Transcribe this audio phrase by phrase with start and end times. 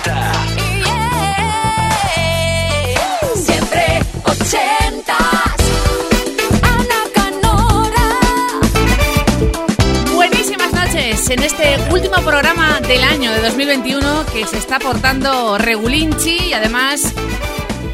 [0.00, 0.32] 80.
[3.34, 5.56] Siempre ochentas.
[6.62, 8.08] Ana Canora.
[10.14, 16.48] Buenísimas noches en este último programa del año de 2021 que se está portando regulinchi
[16.48, 17.12] y además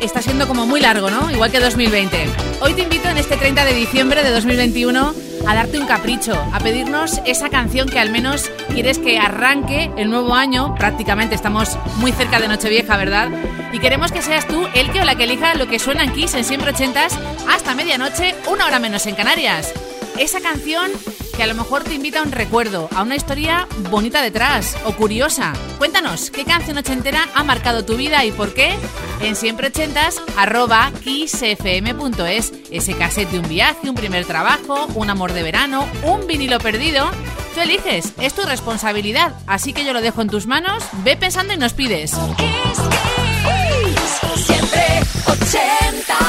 [0.00, 1.30] está siendo como muy largo, ¿no?
[1.30, 2.26] Igual que 2020.
[2.60, 6.58] Hoy te invito en este 30 de diciembre de 2021 a darte un capricho, a
[6.58, 10.74] pedirnos esa canción que al menos quieres que arranque el nuevo año.
[10.74, 13.30] Prácticamente estamos muy cerca de Nochevieja, ¿verdad?
[13.72, 16.12] Y queremos que seas tú el que o la que elija lo que suena en
[16.12, 19.72] Kiss en siempre ochentas hasta medianoche, una hora menos en Canarias.
[20.18, 20.90] Esa canción
[21.36, 24.92] que a lo mejor te invita a un recuerdo, a una historia bonita detrás o
[24.92, 25.52] curiosa.
[25.78, 28.74] Cuéntanos, ¿qué canción ochentera ha marcado tu vida y por qué?
[29.20, 35.32] En siempre ochentas, arroba kissfm.es, ese cassette de un viaje, un primer trabajo, un amor
[35.32, 37.10] de verano, un vinilo perdido.
[37.54, 41.52] Tú eliges, es tu responsabilidad, así que yo lo dejo en tus manos, ve pensando
[41.54, 42.12] y nos pides.
[44.36, 46.25] Siempre 80.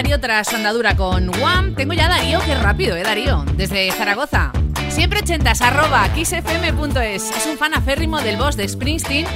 [0.00, 1.72] Solitario tras andadura con One.
[1.72, 3.44] Tengo ya Darío, qué rápido, ¿eh, Darío?
[3.56, 4.50] Desde Zaragoza.
[4.88, 7.30] Siempre ochentas, arroba kissfm.es.
[7.30, 9.26] Es un fan aférrimo del boss de Springsteen.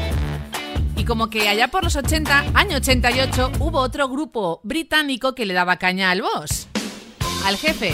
[0.96, 5.52] Y como que allá por los 80, año 88, hubo otro grupo británico que le
[5.52, 6.66] daba caña al boss.
[7.44, 7.92] Al jefe.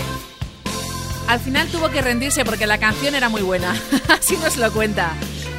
[1.27, 3.75] Al final tuvo que rendirse porque la canción era muy buena.
[4.09, 5.11] Así nos lo cuenta.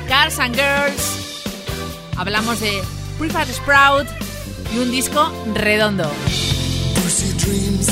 [0.07, 1.57] Cars and Girls.
[2.15, 2.81] Hablamos de
[3.19, 4.07] Prefab Sprout
[4.73, 6.09] y un disco redondo.
[7.41, 7.87] Dreams,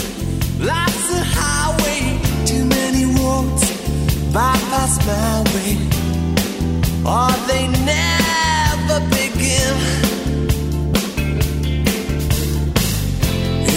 [0.59, 3.63] life's a highway, too many roads,
[4.31, 5.73] bypass my way,
[7.03, 9.75] or they never begin.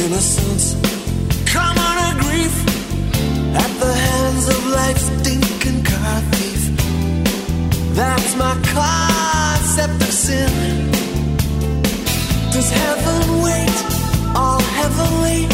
[0.03, 0.77] Innocence,
[1.51, 2.57] common a grief,
[3.57, 6.63] at the hands of life's stinking car thief.
[7.95, 10.53] That's my concept of sin.
[12.53, 14.02] Does heaven wait
[14.35, 15.45] all heavenly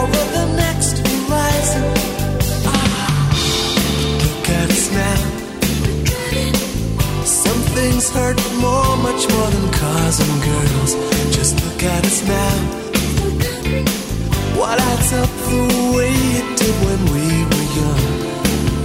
[0.00, 2.14] over the next horizon?
[11.74, 12.54] Look at us now.
[14.56, 18.04] What adds up the way it did when we were young?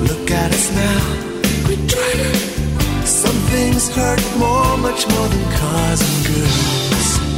[0.07, 1.01] Look at us now.
[1.69, 3.05] We try.
[3.05, 7.28] Some things hurt more, much more than cars and girls.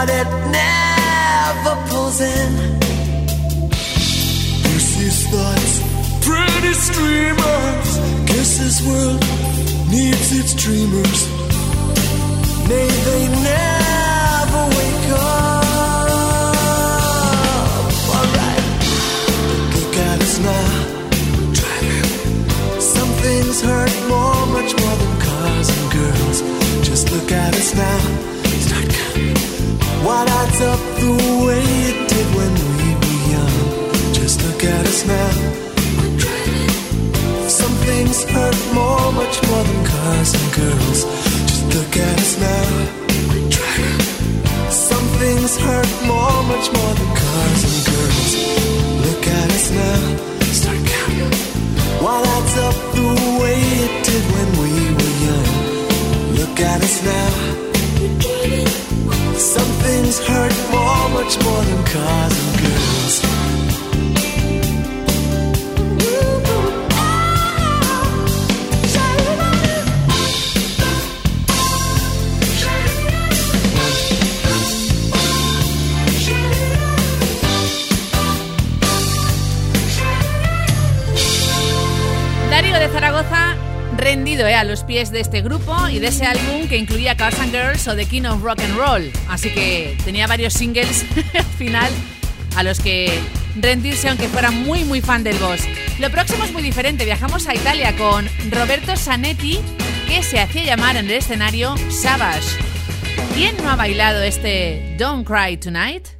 [0.00, 2.52] But it never pulls in.
[4.64, 5.72] Lucy's thoughts,
[6.24, 7.90] pretty streamers.
[8.24, 9.20] Guess this world
[9.90, 11.20] needs its dreamers.
[12.66, 15.29] May they never wake up.
[30.20, 31.12] What adds up the
[31.46, 33.56] way it did when we were young?
[34.12, 35.32] Just look at us now.
[37.48, 41.04] Some things hurt more, much more than cars and girls.
[41.48, 42.59] Just look at us now.
[61.22, 62.59] Much more than cars
[84.10, 87.38] rendido eh, a los pies de este grupo y de ese álbum que incluía Cars
[87.38, 89.08] and Girls o The King of Rock and Roll.
[89.28, 91.04] Así que tenía varios singles
[91.34, 91.88] al final
[92.56, 93.16] a los que
[93.54, 95.60] rendirse aunque fuera muy muy fan del boss.
[96.00, 99.60] Lo próximo es muy diferente, viajamos a Italia con Roberto Sanetti
[100.08, 102.58] que se hacía llamar en el escenario Savage.
[103.34, 106.19] ¿Quién no ha bailado este Don't Cry Tonight?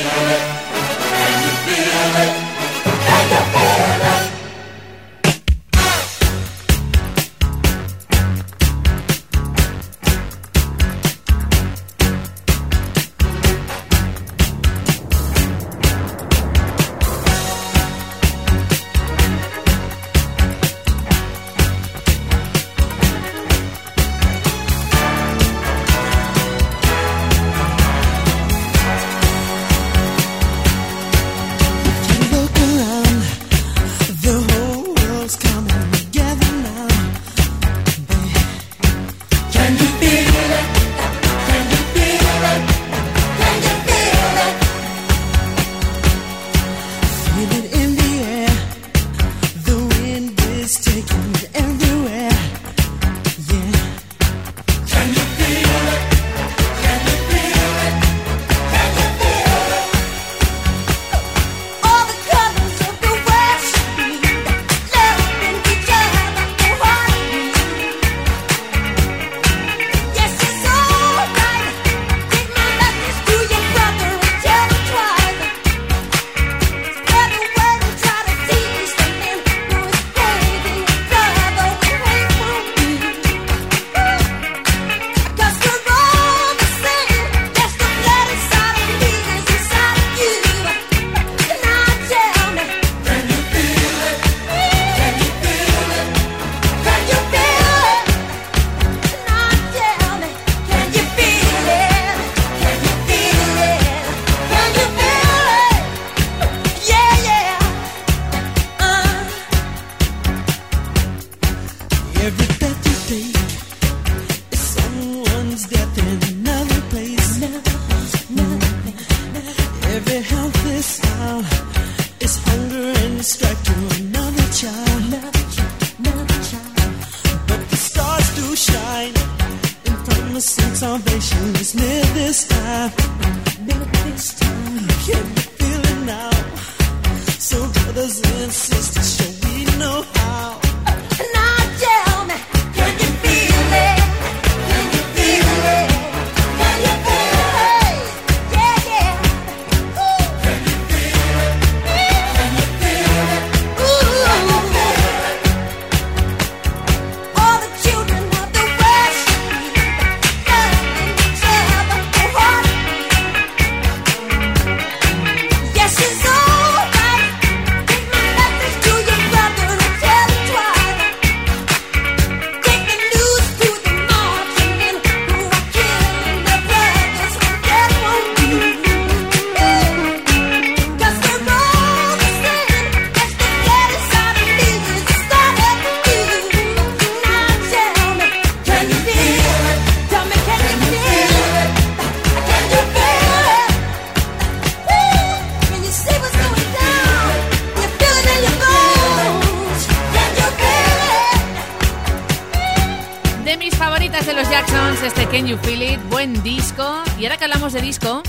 [207.73, 208.21] de disco.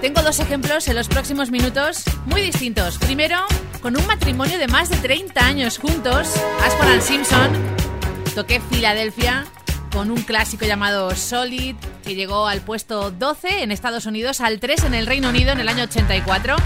[0.00, 2.98] Tengo dos ejemplos en los próximos minutos muy distintos.
[2.98, 3.38] Primero,
[3.80, 6.28] con un matrimonio de más de 30 años juntos,
[6.64, 7.50] Ashford and Simpson,
[8.34, 9.44] toqué Filadelfia
[9.92, 14.84] con un clásico llamado Solid, que llegó al puesto 12 en Estados Unidos, al 3
[14.84, 16.56] en el Reino Unido en el año 84.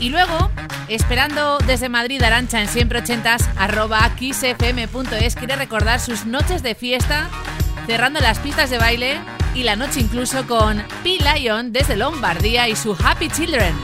[0.00, 0.50] Y luego,
[0.88, 7.28] esperando desde Madrid Arancha en siempre 80s, arroba xfm.es, quiere recordar sus noches de fiesta,
[7.86, 9.20] cerrando las pistas de baile
[9.54, 11.18] y la noche incluso con P.
[11.18, 13.74] Lion desde Lombardía y su Happy Children.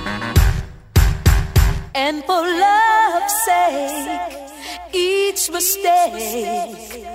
[1.95, 4.39] And for love's sake,
[4.93, 7.07] each mistake,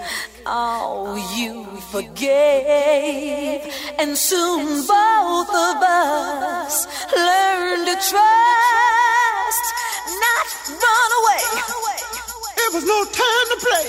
[0.46, 3.62] oh, you forgave.
[4.00, 9.66] And soon both of us learned to trust,
[10.08, 11.44] not run away.
[12.58, 13.86] It was no time to play.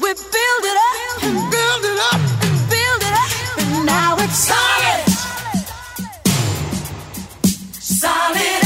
[0.00, 2.43] We build it up and build it up.
[3.84, 5.04] now it's solid.
[7.80, 8.34] Solid.
[8.36, 8.63] solid.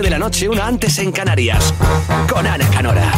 [0.00, 1.74] de la noche, una antes en Canarias,
[2.28, 3.17] con Ana Canora.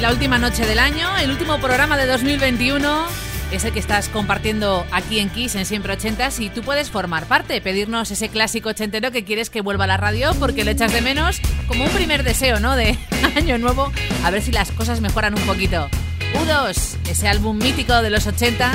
[0.00, 3.06] La última noche del año, el último programa de 2021,
[3.50, 7.60] ese que estás compartiendo aquí en Kiss en Siempre Ochentas y tú puedes formar parte,
[7.60, 11.00] pedirnos ese clásico ochentero que quieres que vuelva a la radio porque lo echas de
[11.00, 12.76] menos como un primer deseo, ¿no?
[12.76, 12.96] De
[13.36, 13.90] año nuevo,
[14.22, 15.88] a ver si las cosas mejoran un poquito.
[16.34, 18.70] U2, ese álbum mítico de los 80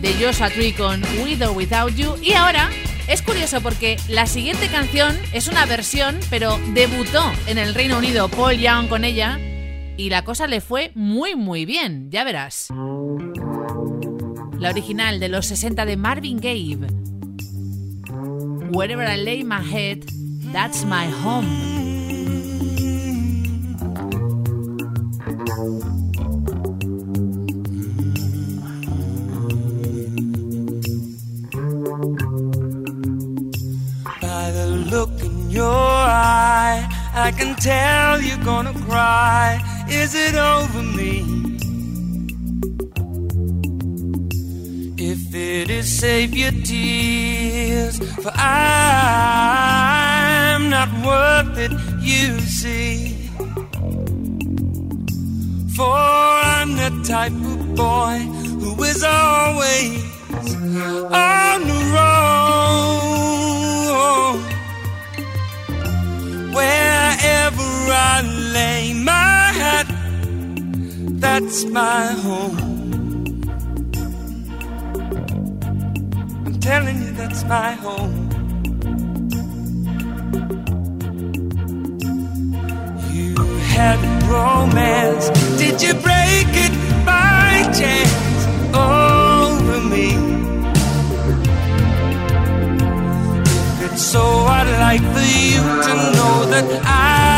[0.00, 2.16] de Joshua Tree con With or Without You.
[2.20, 2.70] Y ahora
[3.06, 8.28] es curioso porque la siguiente canción es una versión, pero debutó en el Reino Unido
[8.28, 9.38] Paul Young con ella
[9.98, 12.68] y la cosa le fue muy muy bien, ya verás.
[14.58, 16.78] La original de los 60 de Marvin Gaye.
[18.72, 20.04] Wherever I lay my head,
[20.52, 21.46] that's my home.
[34.90, 39.77] Look in your eye, I can tell you're gonna cry.
[39.90, 41.24] Is it over me?
[44.98, 49.48] If it is, save your tears, for I'm
[50.68, 53.14] not worth it, you see.
[55.76, 58.18] For I'm the type of boy
[58.60, 60.04] who is always
[61.12, 62.88] on the road.
[66.52, 68.22] Wherever I
[68.52, 69.37] lay my
[71.20, 72.56] that's my home.
[76.46, 78.28] I'm telling you, that's my home.
[83.12, 83.34] You
[83.74, 88.40] had romance, did you break it by chance
[88.74, 90.08] over me?
[93.82, 97.37] If it's so, I'd like for you to know that I'm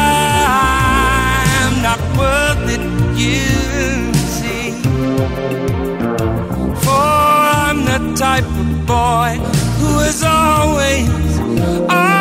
[6.84, 9.38] For I'm the type of boy
[9.78, 11.38] who is always
[11.88, 12.19] on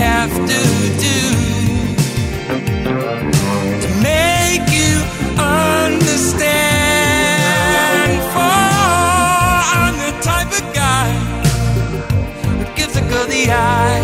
[0.00, 0.62] have to
[1.06, 1.18] do
[3.82, 4.92] to make you
[5.36, 6.50] understand?
[8.34, 8.56] For
[9.76, 11.10] I'm the type of guy
[12.76, 14.02] gives a girl the eye.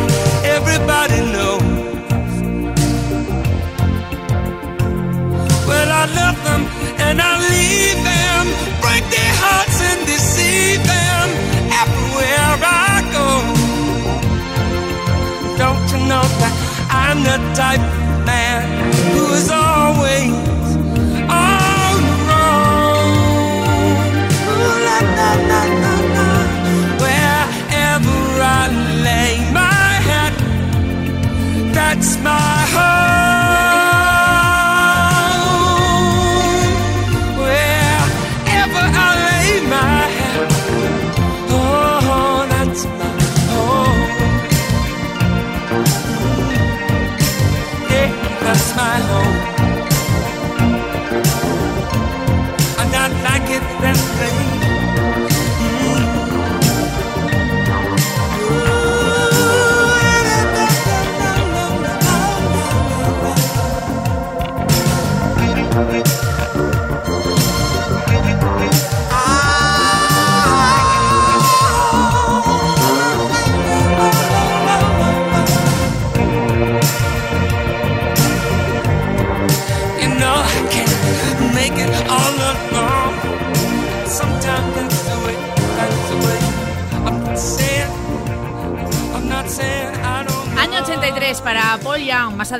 [0.56, 1.62] Everybody knows.
[5.68, 6.62] Well, I love them
[7.06, 7.65] and I leave
[17.08, 18.66] I'm the type of man
[19.14, 19.48] who is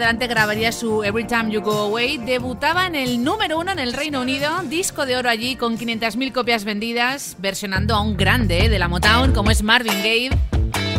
[0.06, 2.18] adelante grabaría su Every Time You Go Away.
[2.18, 4.62] Debutaba en el número uno en el Reino Unido.
[4.62, 7.34] Disco de oro allí con 500.000 copias vendidas.
[7.40, 10.30] Versionando a un grande eh, de la Motown como es Marvin Gaye.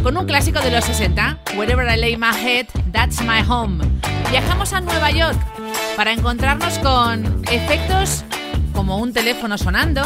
[0.03, 1.41] Con un clásico de los 60.
[1.55, 3.81] Wherever I lay my head, that's my home.
[4.29, 5.39] Viajamos a Nueva York
[5.95, 8.25] para encontrarnos con efectos
[8.73, 10.01] como un teléfono sonando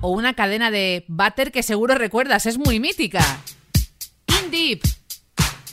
[0.00, 3.24] o una cadena de váter que seguro recuerdas, es muy mítica.
[4.28, 4.82] In Deep.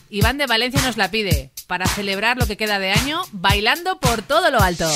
[0.10, 4.24] Iván de Valencia nos la pide para celebrar lo que queda de año bailando por
[4.24, 4.90] todo lo alto.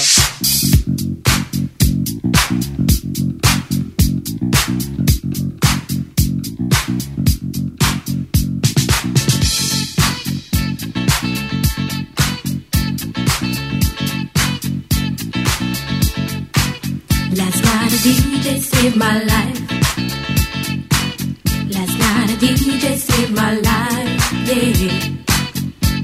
[18.03, 19.59] DJ saved my life.
[21.69, 25.32] Last night a DJ saved my life, yeah.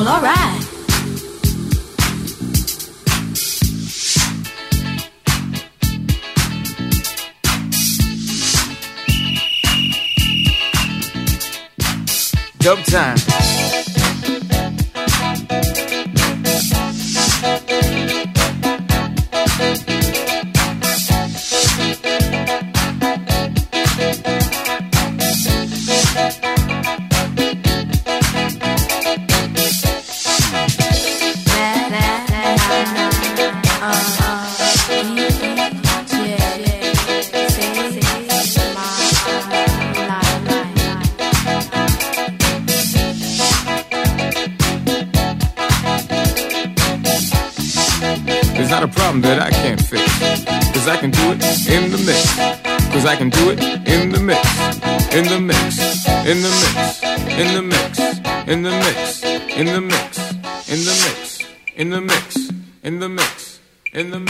[0.00, 0.66] Well, all right.
[12.86, 13.59] Time.
[53.10, 53.58] I can do it
[53.88, 54.38] in the mix.
[55.12, 55.80] In the mix.
[56.30, 57.02] In the mix.
[57.42, 57.98] In the mix.
[58.46, 59.24] In the mix.
[59.58, 60.18] In the mix.
[60.70, 61.40] In the mix.
[61.74, 62.50] In the mix.
[62.84, 63.60] In the mix.
[63.92, 64.29] In the mix.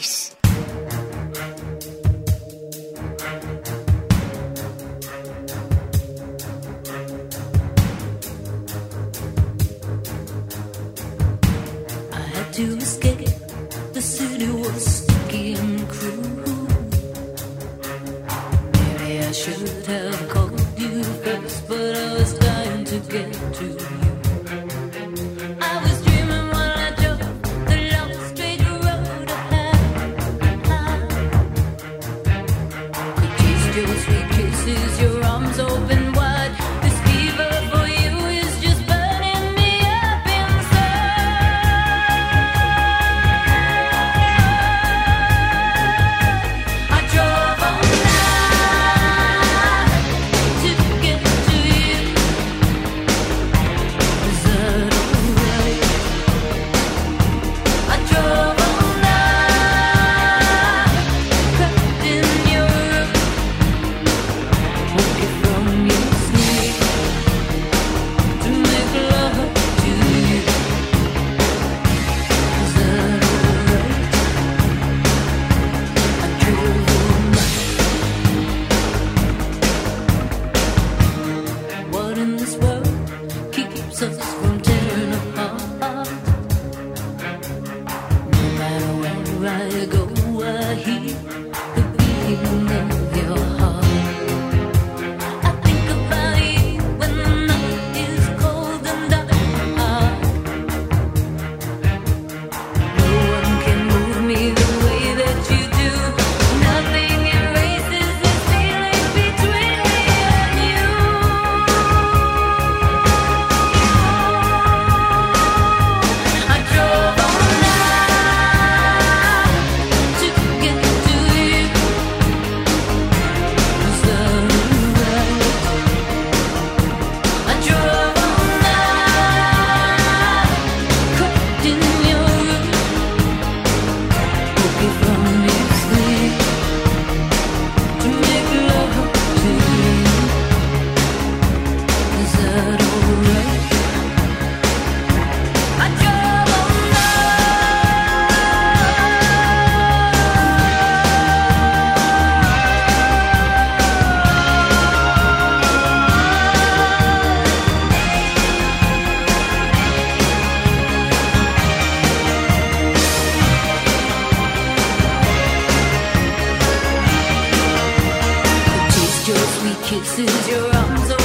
[169.61, 171.20] Sweet kisses, your arms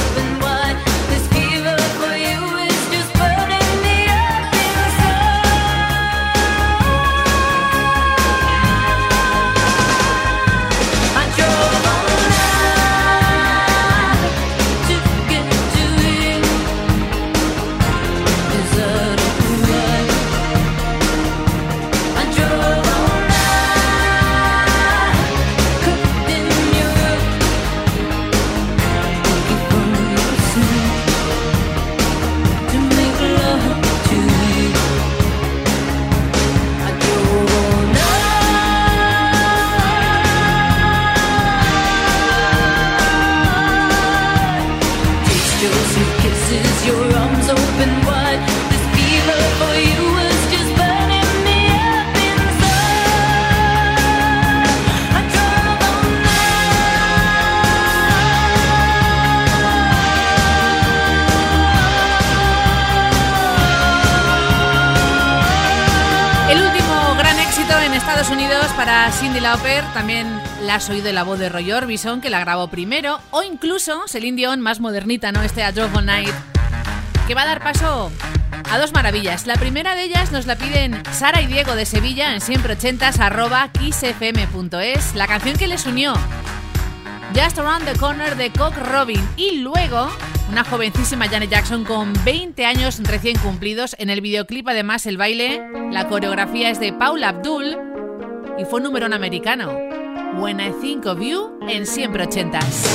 [69.67, 74.07] También la has oído la voz de Roy Orbison, que la grabó primero, o incluso
[74.07, 75.41] Celine Dion, más modernita, ¿no?
[75.41, 76.33] Este A All Night,
[77.27, 78.09] que va a dar paso
[78.71, 79.45] a dos maravillas.
[79.45, 83.69] La primera de ellas nos la piden Sara y Diego de Sevilla en siempreochentas arroba
[83.73, 86.13] kissfm.es, la canción que les unió
[87.35, 90.09] Just Around the Corner de Cock Robin y luego
[90.49, 93.97] una jovencísima Janet Jackson con 20 años recién cumplidos.
[93.99, 95.61] En el videoclip además el baile,
[95.91, 97.86] la coreografía es de Paula Abdul
[98.57, 99.77] y fue número uno americano.
[100.39, 102.85] When I Think of You en Siempre Ochentas.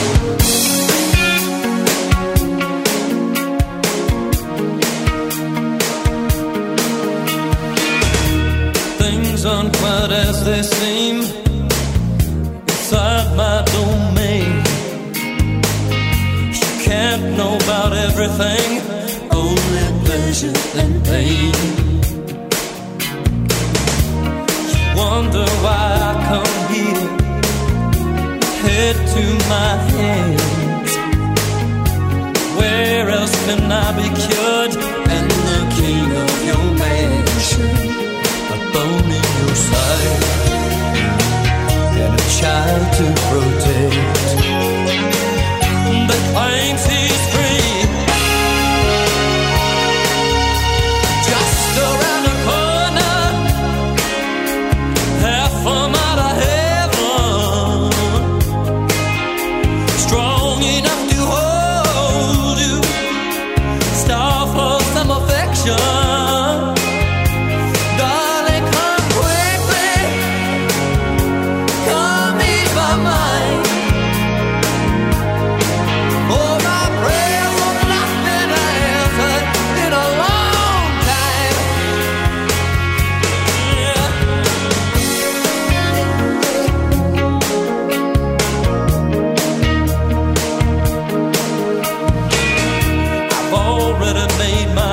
[8.99, 11.21] Things aren't quite as they seem
[12.69, 14.63] inside my domain.
[16.53, 18.83] She can't know about everything,
[19.31, 21.92] only pleasure and pain.
[25.23, 27.09] wonder why I come here,
[28.63, 30.93] head to my hands.
[32.59, 34.73] Where else can I be cured?
[35.17, 37.73] And the king of your mansion,
[38.55, 40.23] a bone in your side,
[42.03, 44.31] and a child to protect.
[46.11, 46.19] The
[46.89, 47.02] here.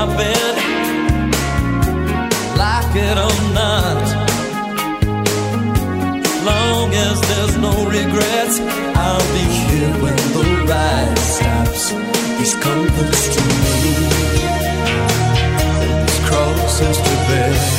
[0.07, 0.55] bed,
[2.57, 4.01] like it or not.
[6.45, 8.59] Long as there's no regrets,
[8.95, 11.91] I'll be here when the ride stops.
[12.37, 13.93] These comforts to me,
[16.05, 17.78] these crosses to bear.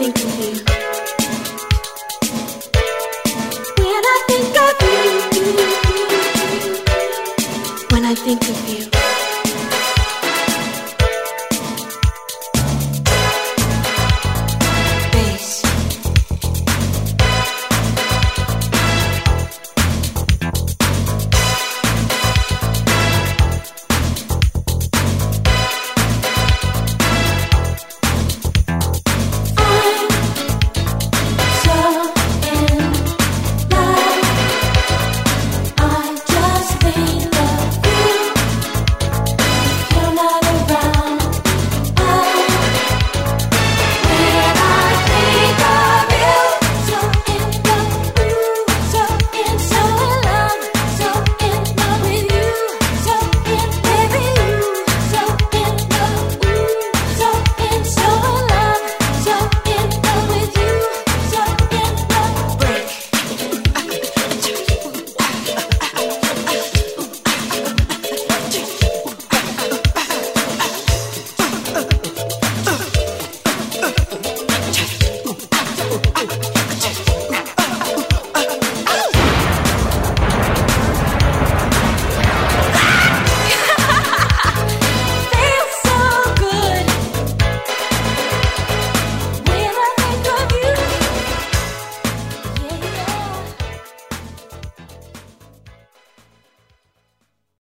[0.00, 0.16] Think
[8.48, 9.09] of you.